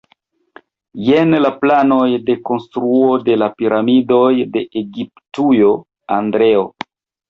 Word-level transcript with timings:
Jen 1.09 1.37
la 1.41 1.51
planoj 1.65 2.07
de 2.31 2.37
konstruo 2.51 3.13
de 3.29 3.39
la 3.45 3.53
piramidoj 3.61 4.27
de 4.59 4.67
Egiptujo, 4.85 5.75
Andreo. 6.23 6.71